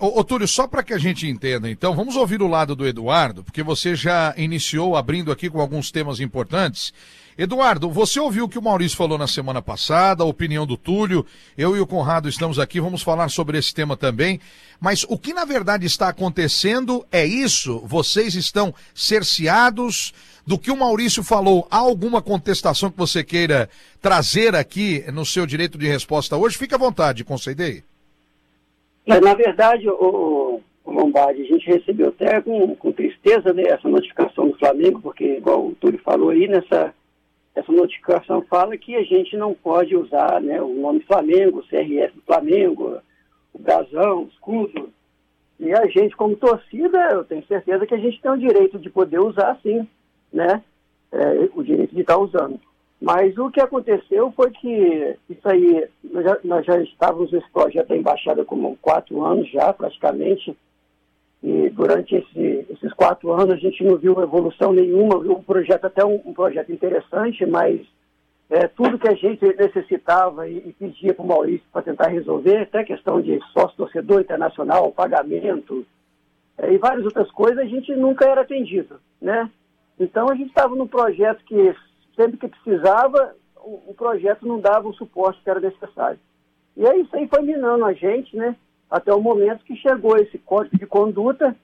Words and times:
Ô, 0.00 0.22
Túlio, 0.22 0.46
só 0.46 0.66
para 0.66 0.82
que 0.82 0.92
a 0.92 0.98
gente 0.98 1.26
entenda, 1.26 1.70
então, 1.70 1.94
vamos 1.94 2.16
ouvir 2.16 2.40
o 2.42 2.46
lado 2.46 2.74
do 2.76 2.86
Eduardo, 2.86 3.42
porque 3.42 3.62
você 3.62 3.94
já 3.94 4.34
iniciou 4.36 4.96
abrindo 4.96 5.32
aqui 5.32 5.50
com 5.50 5.60
alguns 5.60 5.90
temas 5.90 6.20
importantes. 6.20 6.92
Eduardo, 7.36 7.88
você 7.88 8.18
ouviu 8.18 8.46
o 8.46 8.48
que 8.48 8.58
o 8.58 8.62
Maurício 8.62 8.96
falou 8.96 9.16
na 9.16 9.28
semana 9.28 9.62
passada, 9.62 10.24
a 10.24 10.26
opinião 10.26 10.66
do 10.66 10.76
Túlio. 10.76 11.24
Eu 11.56 11.76
e 11.76 11.80
o 11.80 11.86
Conrado 11.86 12.28
estamos 12.28 12.58
aqui, 12.58 12.80
vamos 12.80 13.00
falar 13.00 13.28
sobre 13.28 13.56
esse 13.56 13.72
tema 13.72 13.96
também. 13.96 14.40
Mas 14.80 15.04
o 15.08 15.16
que 15.16 15.32
na 15.32 15.44
verdade 15.44 15.86
está 15.86 16.08
acontecendo 16.08 17.06
é 17.12 17.24
isso? 17.24 17.80
Vocês 17.86 18.34
estão 18.34 18.74
cerceados 18.92 20.12
do 20.44 20.58
que 20.58 20.70
o 20.70 20.76
Maurício 20.76 21.22
falou? 21.22 21.68
Há 21.70 21.76
alguma 21.76 22.20
contestação 22.20 22.90
que 22.90 22.98
você 22.98 23.22
queira 23.22 23.70
trazer 24.02 24.56
aqui 24.56 25.04
no 25.12 25.24
seu 25.24 25.46
direito 25.46 25.78
de 25.78 25.86
resposta 25.86 26.36
hoje? 26.36 26.58
Fique 26.58 26.74
à 26.74 26.78
vontade, 26.78 27.22
concedei. 27.22 27.84
Na 29.08 29.34
verdade, 29.34 29.88
o, 29.88 30.60
o 30.84 30.92
Lombardi, 30.92 31.40
a 31.40 31.46
gente 31.46 31.66
recebeu 31.66 32.08
até 32.08 32.42
com, 32.42 32.76
com 32.76 32.92
tristeza 32.92 33.54
né, 33.54 33.62
essa 33.62 33.88
notificação 33.88 34.48
do 34.48 34.58
Flamengo, 34.58 35.00
porque, 35.00 35.38
igual 35.38 35.66
o 35.66 35.74
Túlio 35.74 35.98
falou 36.00 36.28
aí, 36.28 36.46
nessa 36.46 36.94
essa 37.54 37.72
notificação 37.72 38.42
fala 38.42 38.76
que 38.76 38.94
a 38.94 39.02
gente 39.02 39.36
não 39.36 39.52
pode 39.52 39.96
usar 39.96 40.40
né, 40.40 40.62
o 40.62 40.72
nome 40.74 41.00
Flamengo, 41.00 41.58
o 41.58 41.66
CRF 41.66 42.14
do 42.14 42.22
Flamengo, 42.22 42.98
o 43.52 43.58
brasão, 43.58 44.24
o 44.24 44.28
escudo. 44.28 44.90
E 45.58 45.72
a 45.72 45.86
gente, 45.86 46.14
como 46.14 46.36
torcida, 46.36 46.98
eu 47.10 47.24
tenho 47.24 47.44
certeza 47.46 47.84
que 47.84 47.94
a 47.94 47.98
gente 47.98 48.20
tem 48.20 48.30
o 48.30 48.38
direito 48.38 48.78
de 48.78 48.88
poder 48.88 49.18
usar 49.18 49.58
sim, 49.60 49.88
né? 50.32 50.62
É, 51.10 51.48
o 51.52 51.64
direito 51.64 51.94
de 51.94 52.02
estar 52.02 52.16
usando. 52.18 52.60
Mas 53.00 53.38
o 53.38 53.50
que 53.50 53.60
aconteceu 53.60 54.32
foi 54.32 54.50
que 54.50 55.16
isso 55.30 55.48
aí, 55.48 55.88
nós 56.02 56.24
já, 56.24 56.38
nós 56.42 56.66
já 56.66 56.82
estávamos 56.82 57.30
nesse 57.30 57.48
projeto 57.50 57.88
da 57.88 57.96
embaixada 57.96 58.44
como 58.44 58.76
quatro 58.82 59.24
anos 59.24 59.48
já, 59.50 59.72
praticamente, 59.72 60.56
e 61.40 61.70
durante 61.70 62.16
esse, 62.16 62.66
esses 62.68 62.92
quatro 62.94 63.32
anos 63.32 63.50
a 63.50 63.56
gente 63.56 63.84
não 63.84 63.96
viu 63.96 64.20
evolução 64.20 64.72
nenhuma, 64.72 65.20
viu 65.20 65.32
um 65.32 65.42
projeto 65.42 65.84
até 65.84 66.04
um, 66.04 66.20
um 66.24 66.34
projeto 66.34 66.72
interessante, 66.72 67.46
mas 67.46 67.80
é, 68.50 68.66
tudo 68.66 68.98
que 68.98 69.08
a 69.08 69.14
gente 69.14 69.44
necessitava 69.56 70.48
e, 70.48 70.56
e 70.56 70.72
pedia 70.72 71.14
para 71.14 71.24
o 71.24 71.28
Maurício 71.28 71.66
para 71.72 71.82
tentar 71.82 72.08
resolver, 72.08 72.62
até 72.62 72.82
questão 72.82 73.20
de 73.20 73.38
sócio-torcedor 73.52 74.22
internacional, 74.22 74.90
pagamento 74.90 75.86
é, 76.56 76.72
e 76.72 76.78
várias 76.78 77.04
outras 77.04 77.30
coisas, 77.30 77.58
a 77.58 77.66
gente 77.66 77.94
nunca 77.94 78.28
era 78.28 78.40
atendido, 78.40 78.98
né? 79.22 79.48
Então 80.00 80.28
a 80.28 80.34
gente 80.34 80.48
estava 80.48 80.74
num 80.74 80.86
projeto 80.88 81.44
que 81.44 81.74
sempre 82.18 82.36
que 82.36 82.48
precisava, 82.48 83.36
o, 83.56 83.90
o, 83.90 83.94
projeto 83.94 84.44
não 84.44 84.58
dava 84.58 84.88
o 84.88 84.94
suporte 84.94 85.40
que 85.40 85.48
era 85.48 85.60
necessário. 85.60 86.18
E 86.76 86.86
aí 86.86 87.02
isso 87.02 87.14
aí 87.14 87.28
foi 87.28 87.42
minando 87.42 87.84
a 87.84 87.92
gente, 87.92 88.36
né? 88.36 88.56
Até 88.90 89.14
o 89.14 89.20
momento 89.20 89.64
que 89.64 89.76
chegou 89.76 90.16
esse 90.16 90.36
código 90.38 90.76
de 90.76 90.86
conduta. 90.86 91.54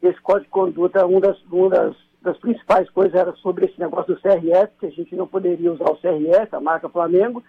Esse 0.00 0.20
código 0.20 0.44
de 0.44 0.50
conduta, 0.50 1.06
uma 1.06 1.20
das, 1.20 1.42
uma 1.44 1.68
das, 1.68 1.96
das 2.22 2.38
principais 2.38 2.88
coisas 2.90 3.14
era 3.14 3.32
sobre 3.36 3.66
esse 3.66 3.80
negócio 3.80 4.14
do 4.14 4.20
CRF, 4.20 4.72
que 4.78 4.86
a 4.86 4.90
gente 4.90 5.16
não 5.16 5.26
poderia 5.26 5.72
usar 5.72 5.90
o 5.90 5.96
CRF, 5.96 6.54
a 6.54 6.60
marca 6.60 6.88
Flamengo. 6.88 7.42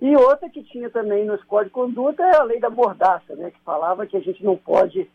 E 0.00 0.14
outra 0.16 0.50
que 0.50 0.62
tinha 0.64 0.90
também 0.90 1.24
nos 1.24 1.42
códigos 1.44 1.88
de 1.88 1.94
conduta 1.94 2.22
é 2.22 2.36
a 2.36 2.42
lei 2.42 2.60
da 2.60 2.68
mordaça, 2.68 3.34
né? 3.36 3.50
Que 3.50 3.60
falava 3.60 4.06
que 4.06 4.16
a 4.16 4.20
gente 4.20 4.44
não 4.44 4.56
pode, 4.56 5.08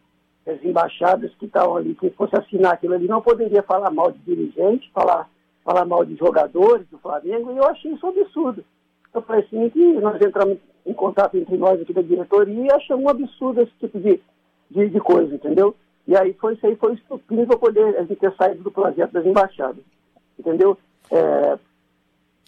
as 0.48 0.64
embaixadas 0.64 1.36
que 1.36 1.46
estavam 1.46 1.76
ali, 1.76 1.94
quem 1.96 2.09
fosse 2.12 2.36
assinar 2.36 2.74
aquilo 2.74 2.94
ali, 2.94 3.08
não 3.08 3.22
poderia 3.22 3.62
falar 3.62 3.92
mal 3.92 4.12
de 4.12 4.20
dirigente, 4.20 4.90
falar 4.94 5.30
falar 5.64 5.86
mal 5.86 6.06
de 6.06 6.16
jogadores 6.16 6.86
do 6.90 6.98
Flamengo, 6.98 7.52
e 7.52 7.58
eu 7.58 7.66
achei 7.66 7.92
isso 7.92 8.06
um 8.06 8.10
absurdo. 8.10 8.64
Eu 9.14 9.22
falei 9.22 9.44
assim, 9.44 9.70
que 9.70 9.94
nós 9.94 10.22
entramos 10.22 10.58
em 10.86 10.94
contato 10.94 11.36
entre 11.38 11.58
nós 11.58 11.82
aqui 11.82 11.94
da 11.94 12.02
diretoria 12.02 12.66
e 12.66 12.72
achamos 12.72 13.06
um 13.06 13.10
absurdo 13.10 13.62
esse 13.62 13.72
tipo 13.80 14.00
de, 14.00 14.20
de, 14.70 14.90
de 14.90 15.00
coisa, 15.00 15.34
entendeu? 15.34 15.76
E 16.08 16.16
aí 16.16 16.34
foi 16.34 16.54
isso 16.54 16.66
aí 16.66 16.76
foi 16.76 16.94
estupendo 16.94 17.48
para 17.48 17.58
poder 17.58 17.98
a 17.98 18.02
gente 18.02 18.16
ter 18.16 18.34
saído 18.36 18.64
do 18.64 18.72
projeto 18.72 19.12
das 19.12 19.26
embaixadas, 19.26 19.84
entendeu? 20.38 20.78
É, 21.12 21.60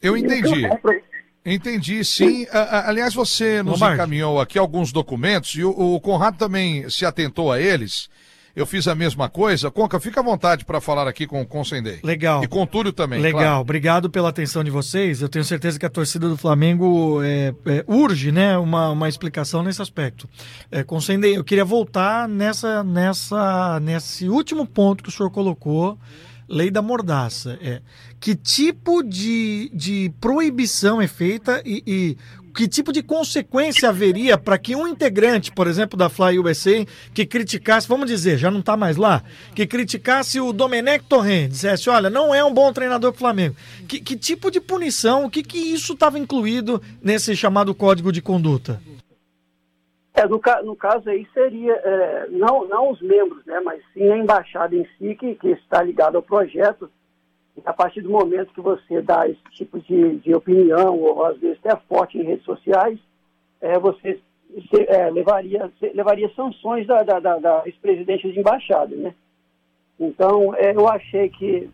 eu 0.01 0.17
entendi. 0.17 0.65
Então, 0.65 0.91
é, 0.91 1.01
Entendi, 1.43 2.05
sim. 2.05 2.45
Aliás, 2.51 3.15
você 3.15 3.63
nos 3.63 3.81
encaminhou 3.81 4.39
aqui 4.39 4.59
alguns 4.59 4.91
documentos 4.91 5.55
e 5.55 5.63
o 5.63 5.99
Conrado 5.99 6.37
também 6.37 6.87
se 6.87 7.03
atentou 7.03 7.51
a 7.51 7.59
eles 7.59 8.09
eu 8.55 8.65
fiz 8.65 8.87
a 8.87 8.95
mesma 8.95 9.29
coisa. 9.29 9.71
Conca, 9.71 9.99
fica 9.99 10.19
à 10.19 10.23
vontade 10.23 10.65
para 10.65 10.81
falar 10.81 11.07
aqui 11.07 11.25
com 11.25 11.41
o 11.41 11.45
Consendei. 11.45 11.99
Legal. 12.03 12.43
E 12.43 12.47
com 12.47 12.63
o 12.63 12.67
Túlio 12.67 12.91
também. 12.91 13.21
Legal, 13.21 13.41
claro. 13.41 13.59
obrigado 13.59 14.09
pela 14.09 14.29
atenção 14.29 14.63
de 14.63 14.71
vocês. 14.71 15.21
Eu 15.21 15.29
tenho 15.29 15.45
certeza 15.45 15.79
que 15.79 15.85
a 15.85 15.89
torcida 15.89 16.27
do 16.27 16.37
Flamengo 16.37 17.21
é, 17.23 17.53
é, 17.65 17.83
urge 17.87 18.31
né, 18.31 18.57
uma, 18.57 18.89
uma 18.89 19.07
explicação 19.09 19.63
nesse 19.63 19.81
aspecto. 19.81 20.29
É, 20.69 20.83
Consendei, 20.83 21.37
eu 21.37 21.43
queria 21.43 21.65
voltar 21.65 22.27
nessa, 22.27 22.83
nessa, 22.83 23.79
nesse 23.79 24.27
último 24.27 24.65
ponto 24.65 25.03
que 25.03 25.09
o 25.09 25.11
senhor 25.11 25.29
colocou 25.29 25.97
lei 26.51 26.69
da 26.69 26.81
mordaça. 26.81 27.57
É. 27.61 27.81
Que 28.19 28.35
tipo 28.35 29.01
de, 29.01 29.71
de 29.73 30.13
proibição 30.19 31.01
é 31.01 31.07
feita 31.07 31.61
e, 31.65 31.81
e 31.87 32.17
que 32.51 32.67
tipo 32.67 32.91
de 32.91 33.01
consequência 33.01 33.89
haveria 33.89 34.37
para 34.37 34.57
que 34.57 34.75
um 34.75 34.87
integrante, 34.87 35.51
por 35.51 35.67
exemplo, 35.67 35.97
da 35.97 36.09
Fly 36.09 36.39
USA, 36.39 36.85
que 37.13 37.25
criticasse, 37.25 37.87
vamos 37.87 38.07
dizer, 38.07 38.37
já 38.37 38.51
não 38.51 38.59
está 38.59 38.75
mais 38.77 38.97
lá, 38.97 39.23
que 39.55 39.65
criticasse 39.65 40.39
o 40.39 40.53
Domenech 40.53 41.05
Torrent, 41.05 41.49
dissesse, 41.49 41.89
olha, 41.89 42.09
não 42.09 42.33
é 42.33 42.43
um 42.43 42.53
bom 42.53 42.71
treinador 42.71 43.11
para 43.11 43.17
o 43.17 43.19
Flamengo. 43.19 43.55
Que, 43.87 43.99
que, 43.99 44.15
tipo 44.15 44.51
de 44.51 44.59
punição, 44.59 45.25
o 45.25 45.29
que, 45.29 45.43
que 45.43 45.57
isso 45.57 45.93
estava 45.93 46.19
incluído 46.19 46.81
nesse 47.01 47.35
chamado 47.35 47.73
código 47.73 48.11
de 48.11 48.21
conduta? 48.21 48.81
É, 50.13 50.27
no, 50.27 50.41
no 50.63 50.75
caso 50.75 51.09
aí 51.09 51.25
seria, 51.33 51.73
é, 51.73 52.27
não, 52.29 52.67
não 52.67 52.91
os 52.91 53.01
membros, 53.01 53.45
né, 53.45 53.59
mas 53.63 53.81
sim 53.93 54.09
a 54.11 54.17
embaixada 54.17 54.75
em 54.75 54.85
si, 54.97 55.15
que, 55.15 55.35
que 55.35 55.49
está 55.49 55.81
ligada 55.81 56.17
ao 56.17 56.23
projeto, 56.23 56.89
a 57.65 57.73
partir 57.73 58.01
do 58.01 58.09
momento 58.09 58.53
que 58.53 58.61
você 58.61 59.01
dá 59.01 59.27
esse 59.27 59.43
tipo 59.51 59.79
de, 59.79 60.17
de 60.17 60.33
opinião, 60.33 60.97
ou 60.97 61.25
às 61.25 61.37
vezes 61.37 61.59
até 61.63 61.75
forte 61.87 62.17
em 62.17 62.23
redes 62.23 62.45
sociais, 62.45 62.99
é, 63.59 63.77
você 63.77 64.19
se, 64.69 64.81
é, 64.87 65.09
levaria, 65.09 65.71
levaria 65.93 66.29
sanções 66.35 66.87
da, 66.87 67.03
da, 67.03 67.19
da, 67.19 67.37
da 67.37 67.63
ex-presidente 67.65 68.31
de 68.31 68.39
embaixada, 68.39 68.95
né? 68.95 69.13
Então, 69.99 70.55
é, 70.55 70.75
eu 70.75 70.87
achei 70.87 71.29
que, 71.29 71.69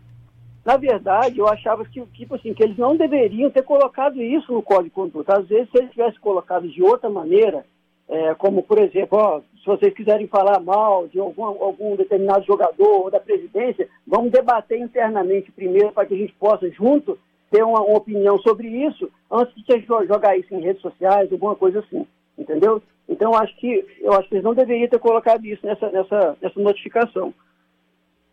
na 0.64 0.76
verdade, 0.76 1.38
eu 1.38 1.48
achava 1.48 1.84
que, 1.84 2.04
tipo 2.08 2.34
assim, 2.34 2.52
que 2.52 2.62
eles 2.62 2.76
não 2.76 2.96
deveriam 2.96 3.50
ter 3.50 3.62
colocado 3.62 4.20
isso 4.22 4.52
no 4.52 4.62
Código 4.62 4.84
de 4.84 4.90
Conduta. 4.90 5.38
Às 5.38 5.48
vezes, 5.48 5.70
se 5.70 5.78
eles 5.78 5.90
tivessem 5.90 6.20
colocado 6.20 6.68
de 6.68 6.82
outra 6.82 7.08
maneira, 7.08 7.64
é, 8.08 8.34
como, 8.34 8.62
por 8.62 8.78
exemplo, 8.78 9.18
ó, 9.18 9.40
se 9.40 9.66
vocês 9.66 9.92
quiserem 9.92 10.26
falar 10.26 10.60
mal 10.60 11.06
de 11.08 11.20
algum, 11.20 11.44
algum 11.44 11.94
determinado 11.94 12.44
jogador 12.46 13.04
ou 13.04 13.10
da 13.10 13.20
presidência, 13.20 13.86
vamos 14.06 14.32
debater 14.32 14.80
internamente 14.80 15.52
primeiro 15.52 15.92
para 15.92 16.06
que 16.06 16.14
a 16.14 16.16
gente 16.16 16.32
possa, 16.34 16.70
junto, 16.70 17.18
ter 17.50 17.62
uma, 17.62 17.80
uma, 17.82 17.98
opinião 17.98 18.38
sobre 18.38 18.68
isso 18.68 19.10
antes 19.30 19.54
de 19.54 19.86
jogar 20.06 20.38
isso 20.38 20.54
em 20.54 20.60
redes 20.60 20.80
sociais, 20.80 21.30
alguma 21.30 21.54
coisa 21.54 21.80
assim, 21.80 22.06
entendeu? 22.38 22.82
Então, 23.06 23.34
acho 23.34 23.54
que 23.56 23.86
eu 24.00 24.12
acho 24.12 24.28
que 24.28 24.34
eles 24.34 24.44
não 24.44 24.54
deveriam 24.54 24.88
ter 24.88 24.98
colocado 24.98 25.44
isso 25.44 25.64
nessa, 25.66 25.90
nessa, 25.90 26.36
nessa 26.40 26.60
notificação. 26.60 27.32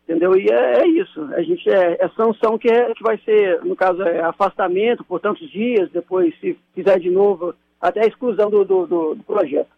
Entendeu? 0.07 0.37
E 0.37 0.47
é, 0.51 0.83
é 0.83 0.87
isso. 0.87 1.19
A 1.33 1.41
gente 1.41 1.67
é, 1.69 1.97
é 1.99 2.09
sanção 2.09 2.59
que, 2.59 2.69
é, 2.69 2.93
que 2.93 3.01
vai 3.01 3.17
ser, 3.19 3.63
no 3.63 3.75
caso, 3.75 4.03
é 4.03 4.21
afastamento 4.21 5.03
por 5.03 5.19
tantos 5.19 5.49
dias, 5.49 5.89
depois, 5.91 6.37
se 6.39 6.57
fizer 6.75 6.99
de 6.99 7.09
novo, 7.09 7.55
até 7.87 8.03
a 8.03 8.07
exclusão 8.07 8.49
do, 8.49 8.65
do, 8.65 8.87
do, 8.87 9.23
projeto. 9.23 9.69